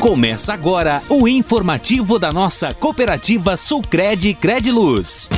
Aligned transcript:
Começa 0.00 0.54
agora 0.54 1.02
o 1.10 1.26
informativo 1.26 2.20
da 2.20 2.32
nossa 2.32 2.72
cooperativa 2.72 3.56
Sulcred 3.56 4.32
Crediluz. 4.34 5.28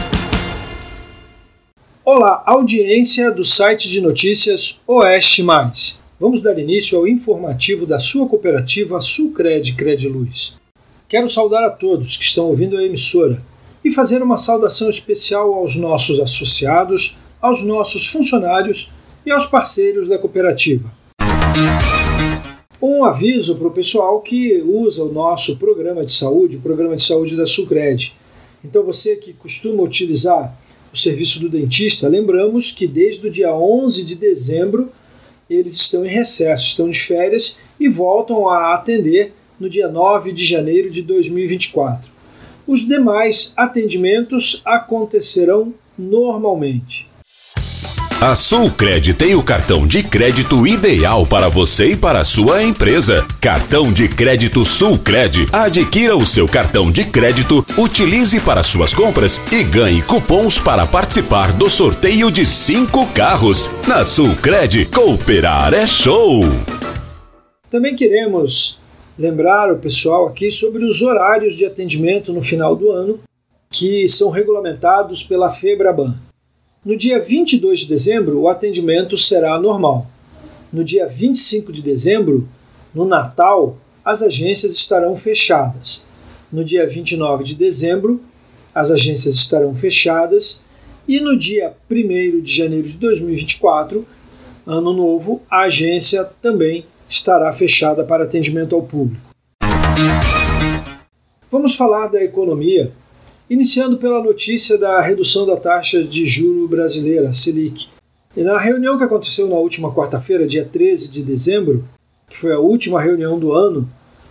Olá, 2.04 2.42
audiência 2.44 3.30
do 3.30 3.42
site 3.42 3.88
de 3.88 4.02
notícias 4.02 4.82
Oeste 4.86 5.42
Mais. 5.42 5.98
Vamos 6.20 6.42
dar 6.42 6.58
início 6.58 6.98
ao 6.98 7.08
informativo 7.08 7.86
da 7.86 7.98
sua 7.98 8.28
cooperativa 8.28 9.00
Sulcred 9.00 9.72
Crediluz. 9.76 10.56
Quero 11.08 11.26
saudar 11.26 11.64
a 11.64 11.70
todos 11.70 12.18
que 12.18 12.24
estão 12.24 12.44
ouvindo 12.44 12.76
a 12.76 12.84
emissora 12.84 13.42
e 13.82 13.90
fazer 13.90 14.22
uma 14.22 14.36
saudação 14.36 14.90
especial 14.90 15.54
aos 15.54 15.74
nossos 15.76 16.20
associados, 16.20 17.16
aos 17.40 17.64
nossos 17.64 18.08
funcionários 18.08 18.92
e 19.24 19.30
aos 19.30 19.46
parceiros 19.46 20.06
da 20.06 20.18
cooperativa. 20.18 20.90
Um 22.82 23.04
aviso 23.04 23.56
para 23.56 23.68
o 23.68 23.72
pessoal 23.72 24.22
que 24.22 24.62
usa 24.62 25.04
o 25.04 25.12
nosso 25.12 25.58
programa 25.58 26.02
de 26.02 26.12
saúde, 26.12 26.56
o 26.56 26.62
programa 26.62 26.96
de 26.96 27.02
saúde 27.02 27.36
da 27.36 27.44
Sulcred. 27.44 28.14
Então, 28.64 28.82
você 28.82 29.16
que 29.16 29.34
costuma 29.34 29.82
utilizar 29.82 30.58
o 30.90 30.96
serviço 30.96 31.40
do 31.40 31.50
dentista, 31.50 32.08
lembramos 32.08 32.72
que 32.72 32.86
desde 32.86 33.26
o 33.26 33.30
dia 33.30 33.54
11 33.54 34.02
de 34.02 34.14
dezembro 34.14 34.90
eles 35.48 35.74
estão 35.74 36.06
em 36.06 36.08
recesso, 36.08 36.68
estão 36.68 36.88
de 36.88 36.98
férias 36.98 37.58
e 37.78 37.86
voltam 37.86 38.48
a 38.48 38.72
atender 38.72 39.34
no 39.58 39.68
dia 39.68 39.88
9 39.88 40.32
de 40.32 40.44
janeiro 40.44 40.90
de 40.90 41.02
2024. 41.02 42.10
Os 42.66 42.86
demais 42.86 43.52
atendimentos 43.58 44.62
acontecerão 44.64 45.74
normalmente. 45.98 47.09
A 48.22 48.34
Sulcred 48.34 49.14
tem 49.14 49.34
o 49.34 49.42
cartão 49.42 49.86
de 49.86 50.02
crédito 50.02 50.66
ideal 50.66 51.24
para 51.24 51.48
você 51.48 51.92
e 51.92 51.96
para 51.96 52.18
a 52.18 52.24
sua 52.24 52.62
empresa. 52.62 53.26
Cartão 53.40 53.90
de 53.90 54.08
crédito 54.08 54.62
Sulcred. 54.62 55.46
Adquira 55.50 56.14
o 56.14 56.26
seu 56.26 56.46
cartão 56.46 56.92
de 56.92 57.06
crédito, 57.06 57.64
utilize 57.78 58.38
para 58.38 58.62
suas 58.62 58.92
compras 58.92 59.40
e 59.50 59.64
ganhe 59.64 60.02
cupons 60.02 60.58
para 60.58 60.86
participar 60.86 61.50
do 61.54 61.70
sorteio 61.70 62.30
de 62.30 62.44
cinco 62.44 63.06
carros. 63.06 63.70
Na 63.88 64.04
Sulcred, 64.04 64.84
cooperar 64.94 65.72
é 65.72 65.86
show! 65.86 66.42
Também 67.70 67.96
queremos 67.96 68.78
lembrar 69.18 69.72
o 69.72 69.78
pessoal 69.78 70.26
aqui 70.26 70.50
sobre 70.50 70.84
os 70.84 71.00
horários 71.00 71.56
de 71.56 71.64
atendimento 71.64 72.34
no 72.34 72.42
final 72.42 72.76
do 72.76 72.90
ano 72.90 73.18
que 73.70 74.06
são 74.06 74.28
regulamentados 74.28 75.22
pela 75.22 75.50
FEBRABAN. 75.50 76.29
No 76.82 76.96
dia 76.96 77.20
22 77.20 77.80
de 77.80 77.88
dezembro, 77.88 78.40
o 78.40 78.48
atendimento 78.48 79.18
será 79.18 79.60
normal. 79.60 80.06
No 80.72 80.82
dia 80.82 81.06
25 81.06 81.70
de 81.70 81.82
dezembro, 81.82 82.48
no 82.94 83.04
Natal, 83.04 83.76
as 84.02 84.22
agências 84.22 84.72
estarão 84.76 85.14
fechadas. 85.14 86.02
No 86.50 86.64
dia 86.64 86.86
29 86.86 87.44
de 87.44 87.54
dezembro, 87.54 88.22
as 88.74 88.90
agências 88.90 89.34
estarão 89.34 89.74
fechadas. 89.74 90.62
E 91.06 91.20
no 91.20 91.36
dia 91.36 91.74
1 91.90 92.40
de 92.40 92.50
janeiro 92.50 92.88
de 92.88 92.96
2024, 92.96 94.06
ano 94.66 94.94
novo, 94.94 95.42
a 95.50 95.64
agência 95.64 96.24
também 96.40 96.86
estará 97.06 97.52
fechada 97.52 98.04
para 98.04 98.24
atendimento 98.24 98.74
ao 98.74 98.82
público. 98.82 99.20
Vamos 101.50 101.74
falar 101.74 102.06
da 102.06 102.24
economia 102.24 102.90
iniciando 103.50 103.98
pela 103.98 104.22
notícia 104.22 104.78
da 104.78 105.00
redução 105.00 105.44
da 105.44 105.56
taxa 105.56 106.04
de 106.04 106.24
juro 106.24 106.68
brasileira, 106.68 107.32
Selic. 107.32 107.88
E 108.36 108.42
na 108.44 108.56
reunião 108.56 108.96
que 108.96 109.02
aconteceu 109.02 109.48
na 109.48 109.56
última 109.56 109.92
quarta-feira, 109.92 110.46
dia 110.46 110.64
13 110.64 111.08
de 111.08 111.20
dezembro, 111.20 111.84
que 112.28 112.38
foi 112.38 112.52
a 112.52 112.60
última 112.60 113.00
reunião 113.00 113.40
do 113.40 113.52
ano 113.52 113.90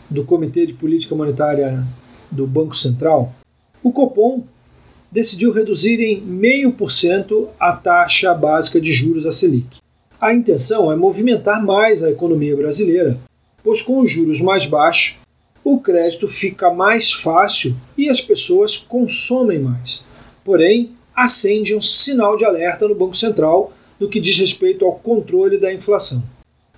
do 0.10 0.24
Comitê 0.24 0.66
de 0.66 0.74
Política 0.74 1.14
Monetária 1.16 1.86
do 2.32 2.48
Banco 2.48 2.74
Central, 2.78 3.34
o 3.84 3.92
Copom 3.92 4.46
decidiu 5.12 5.52
reduzir 5.52 6.00
em 6.00 6.22
0,5% 6.22 7.50
a 7.60 7.74
taxa 7.74 8.34
básica 8.34 8.80
de 8.80 8.94
juros 8.94 9.26
a 9.26 9.32
Selic. 9.32 9.80
A 10.22 10.34
intenção 10.34 10.90
é 10.90 10.96
movimentar 10.96 11.62
mais 11.62 12.02
a 12.02 12.10
economia 12.10 12.56
brasileira, 12.56 13.20
pois 13.62 13.82
com 13.82 14.00
os 14.00 14.10
juros 14.10 14.40
mais 14.40 14.66
baixos, 14.66 15.20
o 15.64 15.80
crédito 15.80 16.28
fica 16.28 16.72
mais 16.72 17.12
fácil 17.12 17.76
e 17.98 18.10
as 18.10 18.22
pessoas 18.22 18.78
consomem 18.78 19.60
mais. 19.60 20.04
Porém, 20.44 20.92
acende 21.16 21.76
um 21.76 21.82
sinal 21.82 22.38
de 22.38 22.46
alerta 22.46 22.88
no 22.88 22.96
Banco 22.96 23.16
Central 23.16 23.74
no 24.00 24.10
que 24.10 24.20
diz 24.20 24.38
respeito 24.38 24.86
ao 24.86 24.94
controle 24.94 25.58
da 25.58 25.74
inflação. 25.74 26.24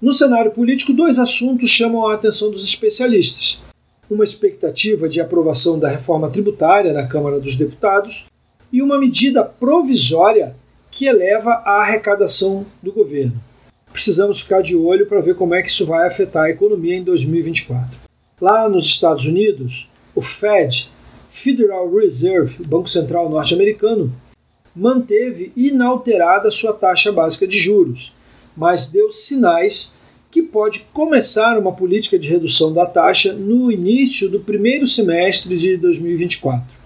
No 0.01 0.11
cenário 0.11 0.51
político, 0.51 0.93
dois 0.93 1.19
assuntos 1.19 1.69
chamam 1.69 2.07
a 2.07 2.15
atenção 2.15 2.49
dos 2.49 2.63
especialistas: 2.63 3.61
uma 4.09 4.23
expectativa 4.23 5.07
de 5.07 5.21
aprovação 5.21 5.77
da 5.77 5.87
reforma 5.87 6.29
tributária 6.29 6.91
na 6.91 7.07
Câmara 7.07 7.39
dos 7.39 7.55
Deputados 7.55 8.25
e 8.73 8.81
uma 8.81 8.97
medida 8.97 9.43
provisória 9.43 10.55
que 10.89 11.05
eleva 11.05 11.51
a 11.63 11.81
arrecadação 11.81 12.65
do 12.81 12.91
governo. 12.91 13.39
Precisamos 13.93 14.41
ficar 14.41 14.61
de 14.61 14.75
olho 14.75 15.05
para 15.05 15.21
ver 15.21 15.35
como 15.35 15.53
é 15.53 15.61
que 15.61 15.69
isso 15.69 15.85
vai 15.85 16.07
afetar 16.07 16.45
a 16.45 16.49
economia 16.49 16.95
em 16.95 17.03
2024. 17.03 18.10
Lá 18.41 18.67
nos 18.67 18.85
Estados 18.85 19.27
Unidos, 19.27 19.87
o 20.15 20.21
Fed, 20.21 20.89
Federal 21.29 21.93
Reserve, 21.93 22.63
Banco 22.63 22.89
Central 22.89 23.29
norte-americano, 23.29 24.11
manteve 24.75 25.53
inalterada 25.55 26.49
sua 26.49 26.73
taxa 26.73 27.11
básica 27.11 27.45
de 27.45 27.55
juros, 27.59 28.15
mas 28.57 28.89
deu 28.89 29.11
sinais 29.11 29.93
que 30.31 30.41
pode 30.41 30.87
começar 30.91 31.59
uma 31.59 31.71
política 31.71 32.17
de 32.17 32.29
redução 32.29 32.73
da 32.73 32.87
taxa 32.87 33.31
no 33.31 33.71
início 33.71 34.27
do 34.27 34.39
primeiro 34.39 34.87
semestre 34.87 35.55
de 35.55 35.77
2024. 35.77 36.79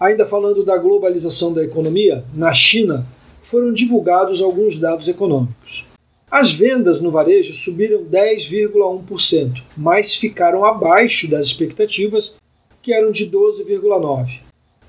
Ainda 0.00 0.24
falando 0.24 0.64
da 0.64 0.78
globalização 0.78 1.52
da 1.52 1.62
economia, 1.62 2.24
na 2.32 2.54
China 2.54 3.06
foram 3.42 3.74
divulgados 3.74 4.40
alguns 4.40 4.78
dados 4.78 5.06
econômicos. 5.06 5.84
As 6.34 6.52
vendas 6.52 7.00
no 7.00 7.10
varejo 7.12 7.54
subiram 7.54 8.04
10,1%, 8.06 9.62
mas 9.76 10.16
ficaram 10.16 10.64
abaixo 10.64 11.30
das 11.30 11.46
expectativas, 11.46 12.34
que 12.82 12.92
eram 12.92 13.12
de 13.12 13.30
12,9%. 13.30 14.40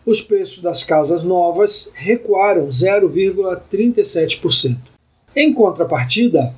Os 0.04 0.22
preços 0.22 0.64
das 0.64 0.84
casas 0.84 1.22
novas 1.22 1.92
recuaram 1.94 2.68
0,37%. 2.70 4.76
Em 5.36 5.54
contrapartida, 5.54 6.52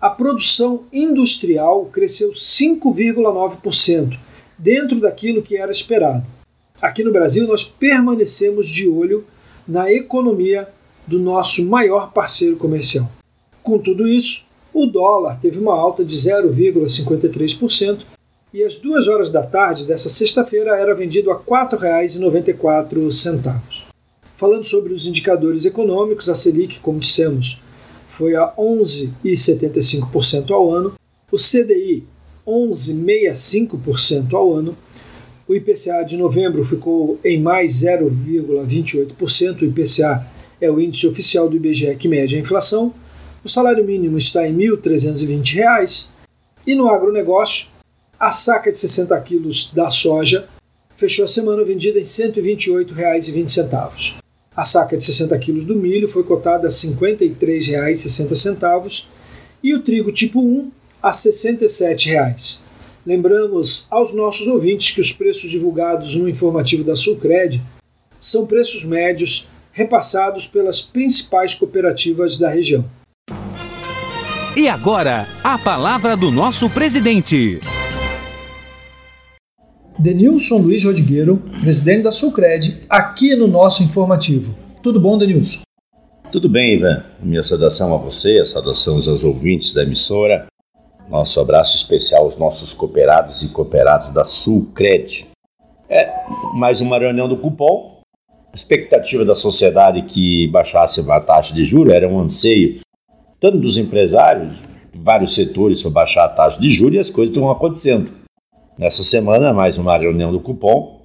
a 0.00 0.08
produção 0.08 0.84
industrial 0.92 1.86
cresceu 1.86 2.30
5,9%, 2.30 4.16
dentro 4.56 5.00
daquilo 5.00 5.42
que 5.42 5.56
era 5.56 5.72
esperado. 5.72 6.24
Aqui 6.80 7.02
no 7.02 7.10
Brasil, 7.10 7.48
nós 7.48 7.64
permanecemos 7.64 8.68
de 8.68 8.88
olho 8.88 9.26
na 9.66 9.92
economia 9.92 10.68
do 11.04 11.18
nosso 11.18 11.68
maior 11.68 12.12
parceiro 12.12 12.56
comercial. 12.56 13.10
Com 13.62 13.78
tudo 13.78 14.08
isso, 14.08 14.46
o 14.72 14.86
dólar 14.86 15.38
teve 15.40 15.58
uma 15.58 15.74
alta 15.74 16.04
de 16.04 16.14
0,53% 16.14 18.04
e 18.52 18.62
às 18.64 18.78
duas 18.78 19.06
horas 19.08 19.30
da 19.30 19.42
tarde 19.42 19.86
dessa 19.86 20.08
sexta-feira 20.08 20.76
era 20.76 20.94
vendido 20.94 21.30
a 21.30 21.34
R$ 21.34 21.40
4,94. 21.46 23.84
Falando 24.34 24.64
sobre 24.64 24.92
os 24.92 25.06
indicadores 25.06 25.64
econômicos, 25.66 26.28
a 26.28 26.34
Selic, 26.34 26.80
como 26.80 26.98
dissemos, 26.98 27.62
foi 28.08 28.34
a 28.34 28.52
11,75% 28.58 30.50
ao 30.50 30.68
ano, 30.72 30.94
o 31.30 31.36
CDI 31.36 32.02
11,65% 32.46 34.34
ao 34.34 34.52
ano, 34.52 34.76
o 35.46 35.54
IPCA 35.54 36.02
de 36.04 36.16
novembro 36.16 36.64
ficou 36.64 37.20
em 37.24 37.40
mais 37.40 37.84
0,28%, 37.84 39.62
o 39.62 39.66
IPCA 39.66 40.26
é 40.60 40.68
o 40.70 40.78
índice 40.80 41.06
oficial 41.06 41.48
do 41.48 41.56
IBGE 41.56 41.94
que 41.96 42.08
mede 42.08 42.36
a 42.36 42.38
inflação, 42.38 42.92
o 43.44 43.48
salário 43.48 43.84
mínimo 43.84 44.16
está 44.18 44.46
em 44.46 44.56
R$ 44.56 44.76
1.320 44.76 46.08
e 46.66 46.74
no 46.74 46.88
agronegócio, 46.88 47.68
a 48.18 48.30
saca 48.30 48.70
de 48.70 48.76
60 48.76 49.18
quilos 49.22 49.70
da 49.72 49.88
soja 49.90 50.46
fechou 50.96 51.24
a 51.24 51.28
semana 51.28 51.64
vendida 51.64 51.98
em 51.98 52.02
R$ 52.02 52.06
128,20. 52.06 54.16
A 54.54 54.64
saca 54.64 54.96
de 54.96 55.02
60 55.02 55.36
quilos 55.38 55.64
do 55.64 55.74
milho 55.74 56.06
foi 56.06 56.22
cotada 56.22 56.68
a 56.68 56.70
R$ 56.70 56.76
53,60 56.76 59.04
e 59.62 59.74
o 59.74 59.82
trigo 59.82 60.12
tipo 60.12 60.40
1 60.40 60.70
a 61.02 61.08
R$ 61.08 61.14
67,00. 61.14 62.60
Lembramos 63.06 63.86
aos 63.90 64.12
nossos 64.12 64.46
ouvintes 64.46 64.94
que 64.94 65.00
os 65.00 65.12
preços 65.12 65.50
divulgados 65.50 66.14
no 66.14 66.28
informativo 66.28 66.84
da 66.84 66.94
Sulcred 66.94 67.62
são 68.18 68.44
preços 68.46 68.84
médios 68.84 69.48
repassados 69.72 70.46
pelas 70.46 70.82
principais 70.82 71.54
cooperativas 71.54 72.36
da 72.36 72.50
região. 72.50 72.84
E 74.56 74.68
agora, 74.68 75.28
a 75.44 75.56
palavra 75.56 76.16
do 76.16 76.28
nosso 76.28 76.68
presidente. 76.68 77.60
Denilson 79.96 80.56
Luiz 80.56 80.82
Rodrigueiro, 80.82 81.36
presidente 81.60 82.02
da 82.02 82.10
Sulcred, 82.10 82.82
aqui 82.88 83.36
no 83.36 83.46
nosso 83.46 83.84
informativo. 83.84 84.52
Tudo 84.82 84.98
bom, 84.98 85.16
Denilson? 85.16 85.60
Tudo 86.32 86.48
bem, 86.48 86.74
Ivan. 86.74 87.04
Minha 87.22 87.44
saudação 87.44 87.94
a 87.94 87.96
você, 87.96 88.40
a 88.40 88.46
saudação 88.46 88.94
aos 88.94 89.22
ouvintes 89.22 89.72
da 89.72 89.84
emissora. 89.84 90.46
Nosso 91.08 91.38
abraço 91.38 91.76
especial 91.76 92.24
aos 92.24 92.36
nossos 92.36 92.74
cooperados 92.74 93.42
e 93.42 93.48
cooperadas 93.48 94.12
da 94.12 94.24
Sulcred. 94.24 95.28
É 95.88 96.12
mais 96.56 96.80
uma 96.80 96.98
reunião 96.98 97.28
do 97.28 97.36
cupom. 97.36 98.00
A 98.52 98.56
expectativa 98.56 99.24
da 99.24 99.36
sociedade 99.36 100.02
que 100.02 100.48
baixasse 100.48 101.00
a 101.08 101.20
taxa 101.20 101.54
de 101.54 101.64
juros 101.64 101.94
era 101.94 102.08
um 102.08 102.20
anseio 102.20 102.80
tanto 103.40 103.58
dos 103.58 103.78
empresários, 103.78 104.58
vários 104.94 105.34
setores 105.34 105.82
para 105.82 105.90
baixar 105.90 106.24
a 106.26 106.28
taxa 106.28 106.60
de 106.60 106.70
juros 106.70 106.96
e 106.96 106.98
as 106.98 107.10
coisas 107.10 107.34
estão 107.34 107.50
acontecendo. 107.50 108.12
Nessa 108.78 109.02
semana, 109.02 109.52
mais 109.52 109.78
uma 109.78 109.96
reunião 109.96 110.30
do 110.30 110.40
cupom, 110.40 111.00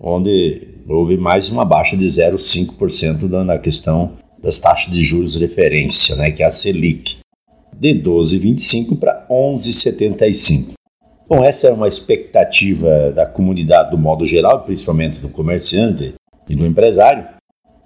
onde 0.00 0.68
houve 0.88 1.16
mais 1.16 1.48
uma 1.48 1.64
baixa 1.64 1.96
de 1.96 2.04
0,5% 2.04 3.44
na 3.44 3.58
questão 3.58 4.12
das 4.42 4.58
taxas 4.58 4.92
de 4.92 5.04
juros 5.04 5.36
referência, 5.36 6.16
né, 6.16 6.30
que 6.30 6.42
é 6.42 6.46
a 6.46 6.50
Selic 6.50 7.18
de 7.76 7.94
12,25 7.94 8.98
para 8.98 9.26
11,75. 9.30 10.72
Bom, 11.28 11.44
essa 11.44 11.68
é 11.68 11.72
uma 11.72 11.86
expectativa 11.86 13.12
da 13.12 13.26
comunidade 13.26 13.90
do 13.90 13.98
modo 13.98 14.26
geral, 14.26 14.64
principalmente 14.64 15.20
do 15.20 15.28
comerciante 15.28 16.14
e 16.48 16.54
do 16.56 16.66
empresário, 16.66 17.37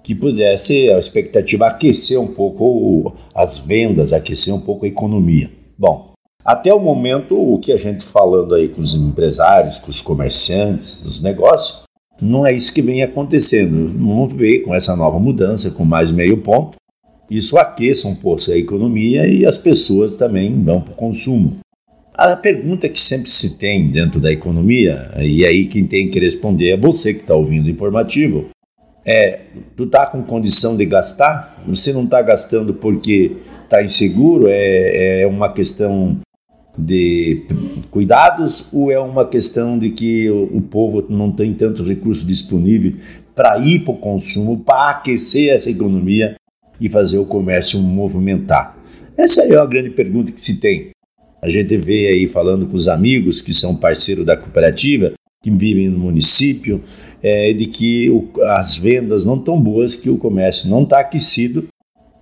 que 0.03 0.13
pudesse 0.13 0.91
a 0.91 0.99
expectativa 0.99 1.67
aquecer 1.67 2.19
um 2.19 2.27
pouco 2.27 3.13
as 3.33 3.59
vendas, 3.59 4.11
aquecer 4.11 4.53
um 4.53 4.59
pouco 4.59 4.85
a 4.85 4.87
economia. 4.87 5.49
Bom, 5.77 6.11
até 6.43 6.73
o 6.73 6.79
momento, 6.79 7.35
o 7.35 7.57
que 7.57 7.71
a 7.71 7.77
gente 7.77 8.05
falando 8.05 8.53
aí 8.53 8.67
com 8.67 8.81
os 8.81 8.95
empresários, 8.95 9.77
com 9.77 9.89
os 9.89 10.01
comerciantes, 10.01 11.01
dos 11.01 11.21
negócios, 11.21 11.83
não 12.21 12.45
é 12.45 12.53
isso 12.53 12.73
que 12.73 12.81
vem 12.81 13.01
acontecendo. 13.01 13.87
Vamos 13.97 14.33
ver 14.33 14.59
com 14.59 14.75
essa 14.75 14.95
nova 14.95 15.19
mudança, 15.19 15.71
com 15.71 15.85
mais 15.85 16.11
meio 16.11 16.37
ponto, 16.37 16.77
isso 17.29 17.57
aqueça 17.57 18.07
um 18.07 18.15
pouco 18.15 18.51
a 18.51 18.57
economia 18.57 19.25
e 19.27 19.45
as 19.45 19.57
pessoas 19.57 20.15
também 20.17 20.61
vão 20.61 20.81
para 20.81 20.93
o 20.93 20.97
consumo. 20.97 21.57
A 22.13 22.35
pergunta 22.35 22.87
que 22.87 22.99
sempre 22.99 23.29
se 23.29 23.57
tem 23.57 23.89
dentro 23.89 24.19
da 24.19 24.31
economia, 24.31 25.11
e 25.19 25.43
aí 25.45 25.65
quem 25.65 25.87
tem 25.87 26.09
que 26.09 26.19
responder 26.19 26.71
é 26.71 26.77
você 26.77 27.13
que 27.13 27.21
está 27.21 27.33
ouvindo 27.33 27.65
o 27.65 27.69
informativo, 27.69 28.49
é: 29.05 29.41
tu 29.75 29.83
está 29.83 30.05
com 30.05 30.23
condição 30.23 30.75
de 30.75 30.85
gastar? 30.85 31.61
Você 31.67 31.93
não 31.93 32.03
está 32.03 32.21
gastando 32.21 32.73
porque 32.73 33.37
está 33.63 33.83
inseguro? 33.83 34.47
É, 34.47 35.21
é 35.21 35.27
uma 35.27 35.51
questão 35.51 36.19
de 36.77 37.45
cuidados 37.91 38.65
ou 38.73 38.91
é 38.91 38.99
uma 38.99 39.27
questão 39.27 39.77
de 39.77 39.91
que 39.91 40.29
o, 40.29 40.57
o 40.57 40.61
povo 40.61 41.05
não 41.07 41.31
tem 41.31 41.53
tanto 41.53 41.83
recurso 41.83 42.25
disponível 42.25 42.93
para 43.35 43.57
ir 43.59 43.83
para 43.83 43.93
o 43.93 43.97
consumo, 43.97 44.59
para 44.59 44.91
aquecer 44.91 45.53
essa 45.53 45.69
economia 45.69 46.35
e 46.79 46.89
fazer 46.89 47.17
o 47.17 47.25
comércio 47.25 47.79
movimentar? 47.79 48.77
Essa 49.15 49.43
é 49.43 49.57
a 49.57 49.65
grande 49.65 49.91
pergunta 49.91 50.31
que 50.31 50.41
se 50.41 50.59
tem. 50.59 50.89
A 51.41 51.49
gente 51.49 51.75
vê 51.77 52.07
aí 52.07 52.27
falando 52.27 52.65
com 52.65 52.75
os 52.75 52.87
amigos 52.87 53.41
que 53.41 53.53
são 53.53 53.75
parceiros 53.75 54.25
da 54.25 54.37
cooperativa, 54.37 55.13
que 55.43 55.51
vivem 55.51 55.89
no 55.89 55.99
município, 55.99 56.81
é, 57.21 57.53
de 57.53 57.67
que 57.67 58.09
o, 58.09 58.29
as 58.43 58.77
vendas 58.77 59.25
não 59.25 59.35
estão 59.35 59.61
boas, 59.61 59.95
que 59.95 60.09
o 60.09 60.17
comércio 60.17 60.69
não 60.69 60.83
está 60.83 61.01
aquecido 61.01 61.67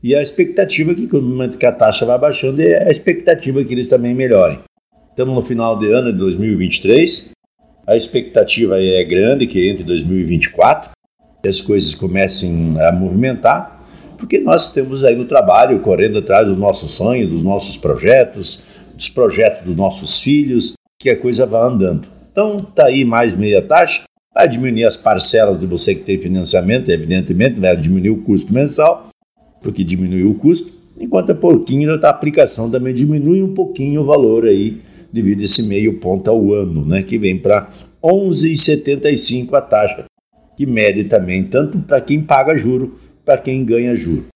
e 0.04 0.14
a 0.16 0.22
expectativa 0.22 0.94
que, 0.96 1.08
no 1.14 1.22
momento 1.22 1.58
que 1.58 1.66
a 1.66 1.72
taxa 1.72 2.06
vai 2.06 2.18
baixando, 2.18 2.62
é 2.62 2.88
a 2.88 2.92
expectativa 2.92 3.64
que 3.64 3.74
eles 3.74 3.88
também 3.88 4.16
melhorem. 4.16 4.60
Estamos 5.12 5.36
no 5.36 5.42
final 5.44 5.78
de 5.78 5.92
ano 5.92 6.12
de 6.12 6.18
2023, 6.18 7.30
a 7.86 7.96
expectativa 7.96 8.82
é 8.82 9.04
grande 9.04 9.46
que 9.46 9.70
entre 9.70 9.84
2024 9.84 10.92
as 11.46 11.62
coisas 11.62 11.94
comecem 11.94 12.74
a 12.80 12.92
movimentar 12.92 13.82
porque 14.22 14.40
nós 14.40 14.72
temos 14.72 15.04
aí 15.04 15.16
no 15.16 15.26
trabalho, 15.26 15.80
correndo 15.80 16.20
atrás 16.20 16.48
dos 16.48 16.56
nossos 16.56 16.92
sonhos, 16.92 17.28
dos 17.28 17.42
nossos 17.42 17.76
projetos, 17.76 18.60
dos 18.94 19.10
projetos 19.10 19.62
dos 19.62 19.76
nossos 19.76 20.20
filhos, 20.20 20.74
que 21.02 21.10
a 21.10 21.18
coisa 21.18 21.44
vai 21.48 21.68
andando. 21.68 22.08
Então, 22.32 22.58
tá 22.58 22.86
aí 22.86 23.04
mais 23.04 23.36
meia 23.36 23.62
taxa, 23.62 24.04
vai 24.34 24.48
diminuir 24.48 24.86
as 24.86 24.96
parcelas 24.96 25.60
de 25.60 25.68
você 25.68 25.94
que 25.94 26.04
tem 26.04 26.18
financiamento, 26.18 26.90
evidentemente, 26.90 27.60
vai 27.60 27.76
diminuir 27.76 28.12
o 28.12 28.22
custo 28.22 28.54
mensal, 28.54 29.10
porque 29.62 29.84
diminuiu 29.84 30.32
o 30.32 30.36
custo, 30.36 30.72
enquanto 30.98 31.32
é 31.32 31.36
pouquinho 31.36 32.00
da 32.00 32.10
aplicação 32.10 32.72
também 32.72 32.94
diminui 32.94 33.44
um 33.44 33.54
pouquinho 33.54 34.02
o 34.02 34.06
valor 34.06 34.46
aí, 34.46 34.82
devido 35.12 35.42
a 35.42 35.46
esse 35.46 35.64
meio 35.64 36.00
ponto 36.00 36.30
ao 36.30 36.54
ano, 36.54 36.86
né, 36.86 37.04
que 37.04 37.18
vem 37.18 37.38
para 37.38 37.70
11,75 38.02 39.54
a 39.54 39.62
taxa, 39.62 40.06
que 40.56 40.66
mede 40.66 41.04
também 41.04 41.44
tanto 41.44 41.80
para 41.80 42.00
quem 42.00 42.22
paga 42.22 42.56
juro 42.56 42.96
para 43.26 43.38
quem 43.38 43.66
ganha 43.66 43.96
juro. 43.96 44.28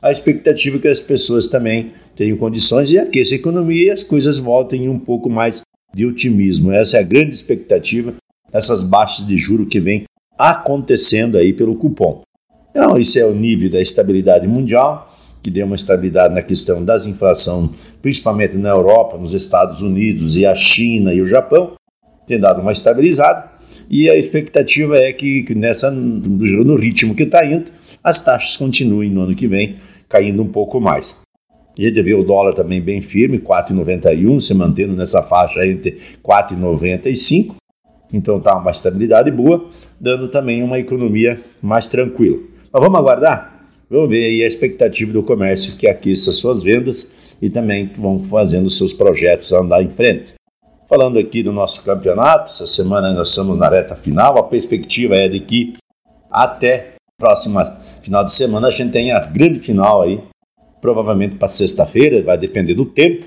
A 0.00 0.10
expectativa 0.10 0.76
é 0.76 0.80
que 0.80 0.88
as 0.88 1.00
pessoas 1.00 1.46
também 1.46 1.92
tenham 2.16 2.36
condições 2.36 2.88
de 2.88 2.98
aquecer 2.98 3.36
a 3.36 3.40
economia 3.40 3.86
e 3.86 3.90
as 3.90 4.02
coisas 4.02 4.38
voltem 4.38 4.88
um 4.88 4.98
pouco 4.98 5.28
mais 5.28 5.62
de 5.94 6.06
otimismo. 6.06 6.72
Essa 6.72 6.98
é 6.98 7.00
a 7.00 7.04
grande 7.04 7.34
expectativa, 7.34 8.14
essas 8.52 8.82
baixas 8.82 9.26
de 9.26 9.36
juro 9.36 9.66
que 9.66 9.80
vem 9.80 10.04
acontecendo 10.38 11.36
aí 11.36 11.52
pelo 11.52 11.76
cupom. 11.76 12.22
Então, 12.70 12.96
isso 12.96 13.18
é 13.18 13.24
o 13.24 13.34
nível 13.34 13.70
da 13.70 13.80
estabilidade 13.80 14.46
mundial, 14.46 15.12
que 15.42 15.50
deu 15.50 15.66
uma 15.66 15.76
estabilidade 15.76 16.34
na 16.34 16.42
questão 16.42 16.84
das 16.84 17.06
inflação, 17.06 17.70
principalmente 18.00 18.56
na 18.56 18.70
Europa, 18.70 19.18
nos 19.18 19.34
Estados 19.34 19.82
Unidos 19.82 20.36
e 20.36 20.46
a 20.46 20.54
China 20.54 21.12
e 21.12 21.20
o 21.20 21.26
Japão, 21.26 21.72
tem 22.26 22.38
dado 22.38 22.60
uma 22.60 22.72
estabilizada. 22.72 23.50
E 23.88 24.08
a 24.08 24.16
expectativa 24.16 24.96
é 24.96 25.12
que, 25.12 25.42
que 25.42 25.54
nessa, 25.54 25.90
no 25.90 26.76
ritmo 26.76 27.14
que 27.14 27.24
está 27.24 27.44
indo, 27.44 27.72
as 28.04 28.22
taxas 28.22 28.56
continuem 28.56 29.10
no 29.10 29.22
ano 29.22 29.34
que 29.34 29.48
vem 29.48 29.76
caindo 30.08 30.42
um 30.42 30.48
pouco 30.48 30.80
mais. 30.80 31.20
A 31.78 31.82
gente 31.82 32.02
vê 32.02 32.14
o 32.14 32.24
dólar 32.24 32.54
também 32.54 32.80
bem 32.80 33.00
firme, 33.00 33.38
4,91, 33.38 34.40
se 34.40 34.54
mantendo 34.54 34.94
nessa 34.94 35.22
faixa 35.22 35.66
entre 35.66 35.98
4,95. 36.22 37.54
Então 38.12 38.38
está 38.38 38.56
uma 38.56 38.70
estabilidade 38.70 39.30
boa, 39.30 39.68
dando 40.00 40.28
também 40.28 40.62
uma 40.62 40.78
economia 40.78 41.40
mais 41.62 41.86
tranquila. 41.86 42.38
Mas 42.72 42.82
vamos 42.82 42.98
aguardar? 42.98 43.60
Vamos 43.88 44.08
ver 44.08 44.24
aí 44.24 44.44
a 44.44 44.46
expectativa 44.46 45.12
do 45.12 45.22
comércio 45.22 45.76
que 45.76 45.86
aqueça 45.86 46.32
suas 46.32 46.62
vendas 46.62 47.36
e 47.40 47.48
também 47.48 47.90
vão 47.96 48.22
fazendo 48.22 48.68
seus 48.68 48.92
projetos 48.92 49.52
andar 49.52 49.82
em 49.82 49.90
frente. 49.90 50.34
Falando 50.88 51.18
aqui 51.18 51.42
do 51.42 51.52
nosso 51.52 51.84
campeonato, 51.84 52.44
essa 52.44 52.66
semana 52.66 53.12
nós 53.12 53.28
estamos 53.30 53.56
na 53.56 53.68
reta 53.68 53.94
final, 53.94 54.38
a 54.38 54.42
perspectiva 54.42 55.14
é 55.14 55.28
de 55.28 55.40
que 55.40 55.74
até 56.30 56.94
próxima 57.18 57.78
final 58.00 58.24
de 58.24 58.32
semana 58.32 58.68
a 58.68 58.70
gente 58.70 58.90
tem 58.90 59.12
a 59.12 59.20
grande 59.20 59.60
final 59.60 60.02
aí, 60.02 60.20
provavelmente 60.80 61.36
para 61.36 61.48
sexta-feira, 61.48 62.22
vai 62.22 62.38
depender 62.38 62.74
do 62.74 62.84
tempo, 62.84 63.26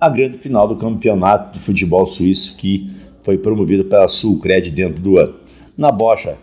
a 0.00 0.08
grande 0.08 0.38
final 0.38 0.66
do 0.66 0.76
campeonato 0.76 1.58
de 1.58 1.64
futebol 1.64 2.06
suíço 2.06 2.56
que 2.56 2.90
foi 3.22 3.38
promovido 3.38 3.84
pela 3.84 4.08
Sulcred 4.08 4.70
dentro 4.70 5.00
do 5.00 5.18
ano. 5.18 5.34
Na 5.76 5.90
bocha, 5.92 6.36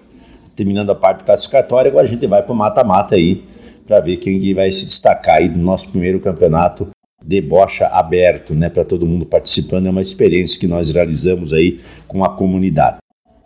terminando 0.56 0.92
a 0.92 0.96
parte 0.96 1.24
classificatória, 1.24 1.90
agora 1.90 2.06
a 2.06 2.10
gente 2.10 2.28
vai 2.28 2.44
para 2.44 2.54
o 2.54 2.56
mata-mata 2.56 3.16
aí, 3.16 3.44
para 3.86 4.00
ver 4.00 4.18
quem 4.18 4.54
vai 4.54 4.72
se 4.72 4.86
destacar 4.86 5.38
aí 5.38 5.50
no 5.50 5.64
nosso 5.64 5.90
primeiro 5.90 6.20
campeonato 6.20 6.90
de 7.24 7.42
bocha 7.42 7.88
aberto, 7.88 8.54
né, 8.54 8.70
para 8.70 8.86
todo 8.86 9.06
mundo 9.06 9.26
participando, 9.26 9.88
é 9.88 9.90
uma 9.90 10.02
experiência 10.02 10.60
que 10.60 10.68
nós 10.68 10.90
realizamos 10.92 11.54
aí 11.54 11.80
com 12.08 12.24
a 12.24 12.30
comunidade. 12.30 12.98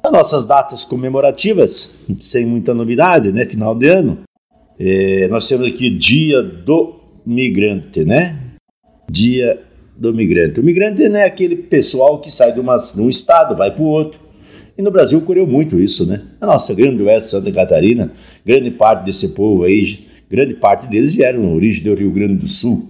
As 0.03 0.11
nossas 0.11 0.45
datas 0.45 0.85
comemorativas, 0.85 1.97
sem 2.17 2.45
muita 2.45 2.73
novidade, 2.73 3.31
né? 3.33 3.45
Final 3.45 3.75
de 3.75 3.87
ano. 3.87 4.19
É, 4.79 5.27
nós 5.27 5.47
temos 5.47 5.67
aqui 5.67 5.87
o 5.87 5.97
Dia 5.97 6.41
do 6.41 6.98
Migrante, 7.29 8.03
né? 8.03 8.39
Dia 9.07 9.61
do 9.95 10.11
Migrante. 10.11 10.59
O 10.59 10.63
migrante 10.63 11.07
não 11.07 11.19
é 11.19 11.25
aquele 11.25 11.55
pessoal 11.55 12.19
que 12.19 12.31
sai 12.31 12.51
de, 12.51 12.59
uma, 12.59 12.75
de 12.77 12.99
um 12.99 13.07
estado, 13.07 13.55
vai 13.55 13.69
para 13.69 13.83
o 13.83 13.85
outro. 13.85 14.19
E 14.75 14.81
no 14.81 14.89
Brasil 14.89 15.19
ocorreu 15.19 15.45
muito 15.45 15.79
isso, 15.79 16.07
né? 16.07 16.23
A 16.41 16.47
nossa 16.47 16.73
grande 16.73 17.03
oeste 17.03 17.29
Santa 17.29 17.51
Catarina, 17.51 18.11
grande 18.43 18.71
parte 18.71 19.05
desse 19.05 19.27
povo 19.27 19.63
aí, 19.63 20.07
grande 20.27 20.55
parte 20.55 20.87
deles 20.87 21.15
vieram 21.15 21.43
na 21.43 21.49
origem 21.49 21.83
do 21.83 21.93
Rio 21.93 22.09
Grande 22.09 22.35
do 22.35 22.47
Sul, 22.47 22.87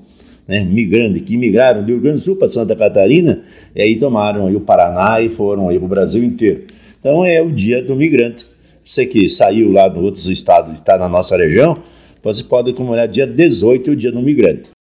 né? 0.48 0.64
Migrante, 0.64 1.20
que 1.20 1.36
migraram 1.36 1.84
do 1.84 1.88
Rio 1.88 2.00
Grande 2.00 2.20
do 2.20 2.24
Sul 2.24 2.38
para 2.38 2.48
Santa 2.48 2.78
Catarina, 2.78 3.42
e 3.76 3.82
aí 3.82 3.98
tomaram 3.98 4.48
aí 4.48 4.56
o 4.56 4.62
Paraná 4.62 5.20
e 5.20 5.28
foram 5.28 5.68
aí 5.68 5.78
para 5.78 5.86
o 5.86 5.90
Brasil 5.90 6.24
inteiro. 6.24 6.64
Então 6.98 7.26
é 7.26 7.42
o 7.42 7.52
dia 7.52 7.84
do 7.84 7.94
migrante. 7.94 8.46
Você 8.86 9.06
que 9.06 9.30
saiu 9.30 9.74
lá 9.74 9.90
de 9.90 10.00
outros 10.00 10.28
estados 10.28 10.72
e 10.72 10.76
está 10.76 10.98
na 10.98 11.10
nossa 11.10 11.36
região, 11.36 11.78
você 12.22 12.44
pode 12.44 12.74
comemorar 12.74 13.08
dia 13.08 13.26
18, 13.26 13.92
o 13.92 13.96
dia 13.96 14.12
do 14.12 14.22
migrante. 14.22 14.72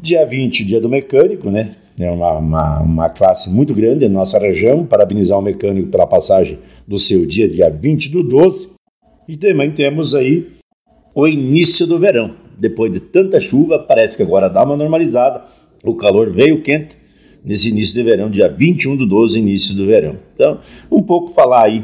Dia 0.00 0.24
20, 0.24 0.64
dia 0.64 0.80
do 0.80 0.88
mecânico, 0.88 1.50
né? 1.50 1.76
É 1.98 2.10
uma, 2.10 2.38
uma, 2.38 2.80
uma 2.80 3.08
classe 3.08 3.50
muito 3.50 3.74
grande 3.74 4.08
na 4.08 4.14
nossa 4.14 4.38
região. 4.38 4.84
Parabenizar 4.84 5.38
o 5.38 5.42
mecânico 5.42 5.88
pela 5.88 6.06
passagem 6.06 6.58
do 6.86 6.98
seu 6.98 7.24
dia, 7.24 7.48
dia 7.48 7.70
20 7.70 8.10
do 8.10 8.22
12. 8.22 8.74
E 9.28 9.36
também 9.36 9.70
temos 9.70 10.14
aí 10.14 10.48
o 11.14 11.26
início 11.26 11.86
do 11.86 11.98
verão. 11.98 12.34
Depois 12.58 12.90
de 12.92 13.00
tanta 13.00 13.40
chuva, 13.40 13.78
parece 13.78 14.16
que 14.16 14.22
agora 14.22 14.48
dá 14.48 14.62
uma 14.64 14.76
normalizada. 14.76 15.44
O 15.84 15.94
calor 15.94 16.30
veio 16.30 16.62
quente 16.62 16.96
nesse 17.44 17.68
início 17.68 17.94
de 17.94 18.02
verão, 18.02 18.30
dia 18.30 18.48
21 18.48 18.96
do 18.96 19.06
12, 19.06 19.38
início 19.38 19.74
do 19.74 19.86
verão. 19.86 20.18
Então, 20.34 20.60
um 20.90 21.02
pouco 21.02 21.30
falar 21.30 21.64
aí, 21.64 21.80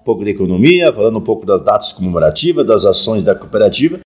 um 0.00 0.04
pouco 0.04 0.24
de 0.24 0.30
economia, 0.30 0.92
falando 0.92 1.18
um 1.18 1.22
pouco 1.22 1.44
das 1.44 1.60
datas 1.60 1.92
comemorativas, 1.92 2.64
das 2.64 2.84
ações 2.84 3.22
da 3.22 3.34
cooperativa, 3.34 4.00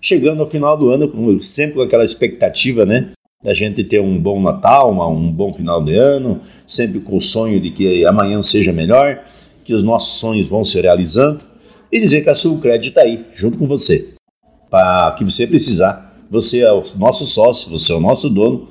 chegando 0.00 0.42
ao 0.42 0.48
final 0.48 0.76
do 0.76 0.90
ano, 0.90 1.40
sempre 1.40 1.76
com 1.76 1.82
aquela 1.82 2.04
expectativa, 2.04 2.84
né, 2.84 3.10
da 3.42 3.54
gente 3.54 3.84
ter 3.84 4.00
um 4.00 4.18
bom 4.18 4.40
Natal, 4.40 4.92
um 4.92 5.30
bom 5.30 5.52
final 5.52 5.82
de 5.82 5.94
ano, 5.94 6.40
sempre 6.66 7.00
com 7.00 7.16
o 7.16 7.20
sonho 7.20 7.60
de 7.60 7.70
que 7.70 8.04
amanhã 8.04 8.42
seja 8.42 8.72
melhor, 8.72 9.22
que 9.64 9.74
os 9.74 9.82
nossos 9.82 10.18
sonhos 10.18 10.48
vão 10.48 10.64
se 10.64 10.80
realizando 10.80 11.40
e 11.92 12.00
dizer 12.00 12.22
que 12.22 12.30
a 12.30 12.34
Sulcred 12.34 12.88
está 12.88 13.02
aí, 13.02 13.24
junto 13.34 13.58
com 13.58 13.66
você, 13.66 14.08
para 14.70 15.12
que 15.12 15.24
você 15.24 15.46
precisar. 15.46 16.06
Você 16.30 16.60
é 16.60 16.72
o 16.72 16.82
nosso 16.96 17.26
sócio, 17.26 17.70
você 17.70 17.92
é 17.92 17.94
o 17.94 18.00
nosso 18.00 18.28
dono 18.28 18.68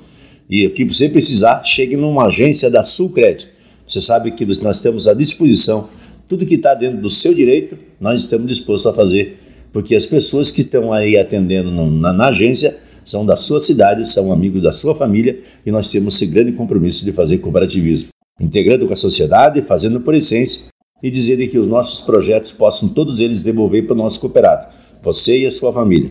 e 0.48 0.66
o 0.66 0.74
que 0.74 0.84
você 0.84 1.08
precisar, 1.08 1.62
chegue 1.64 1.96
numa 1.96 2.26
agência 2.26 2.70
da 2.70 2.82
Sulcred. 2.82 3.48
Você 3.86 4.00
sabe 4.00 4.30
que 4.32 4.44
nós 4.62 4.80
temos 4.80 5.08
à 5.08 5.14
disposição 5.14 5.88
tudo 6.28 6.44
que 6.44 6.56
está 6.56 6.74
dentro 6.74 7.00
do 7.00 7.08
seu 7.08 7.34
direito, 7.34 7.78
nós 7.98 8.20
estamos 8.20 8.46
dispostos 8.46 8.86
a 8.86 8.92
fazer, 8.92 9.38
porque 9.72 9.94
as 9.94 10.06
pessoas 10.06 10.50
que 10.50 10.60
estão 10.60 10.92
aí 10.92 11.16
atendendo 11.16 11.70
na, 11.70 12.12
na 12.12 12.28
agência 12.28 12.78
são 13.04 13.24
da 13.24 13.36
sua 13.36 13.60
cidade, 13.60 14.08
são 14.08 14.32
amigos 14.32 14.62
da 14.62 14.72
sua 14.72 14.94
família 14.94 15.40
e 15.64 15.70
nós 15.70 15.90
temos 15.90 16.14
esse 16.14 16.26
grande 16.26 16.52
compromisso 16.52 17.04
de 17.04 17.12
fazer 17.12 17.38
cooperativismo, 17.38 18.08
integrando 18.40 18.86
com 18.86 18.92
a 18.92 18.96
sociedade, 18.96 19.62
fazendo 19.62 20.00
por 20.00 20.14
essência 20.14 20.66
e 21.02 21.10
dizer 21.10 21.36
que 21.48 21.58
os 21.58 21.66
nossos 21.66 22.00
projetos 22.00 22.52
possam 22.52 22.88
todos 22.88 23.20
eles 23.20 23.42
devolver 23.42 23.86
para 23.86 23.94
o 23.94 23.96
nosso 23.96 24.20
cooperado, 24.20 24.66
você 25.02 25.38
e 25.38 25.46
a 25.46 25.50
sua 25.50 25.72
família. 25.72 26.10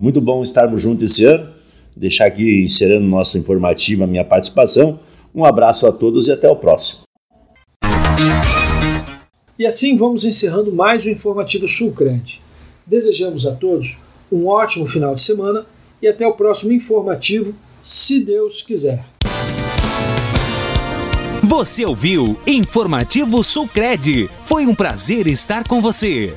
Muito 0.00 0.20
bom 0.20 0.42
estarmos 0.42 0.80
juntos 0.80 1.10
esse 1.10 1.24
ano. 1.24 1.50
Deixar 1.96 2.26
aqui 2.26 2.62
encerrando 2.62 3.06
nosso 3.06 3.36
informativo 3.36 4.04
a 4.04 4.06
minha 4.06 4.24
participação. 4.24 5.00
Um 5.34 5.44
abraço 5.44 5.86
a 5.86 5.92
todos 5.92 6.28
e 6.28 6.32
até 6.32 6.48
o 6.48 6.54
próximo. 6.54 7.00
E 9.58 9.66
assim 9.66 9.96
vamos 9.96 10.24
encerrando 10.24 10.72
mais 10.72 11.04
o 11.04 11.10
informativo 11.10 11.66
Sulcred. 11.66 12.40
Desejamos 12.88 13.46
a 13.46 13.52
todos 13.52 14.00
um 14.32 14.46
ótimo 14.46 14.86
final 14.86 15.14
de 15.14 15.20
semana 15.20 15.66
e 16.00 16.08
até 16.08 16.26
o 16.26 16.32
próximo 16.32 16.72
informativo, 16.72 17.54
se 17.82 18.18
Deus 18.18 18.62
quiser. 18.62 19.04
Você 21.42 21.84
ouviu 21.84 22.38
Informativo 22.46 23.44
Sulcred. 23.44 24.30
Foi 24.42 24.66
um 24.66 24.74
prazer 24.74 25.26
estar 25.26 25.68
com 25.68 25.82
você. 25.82 26.34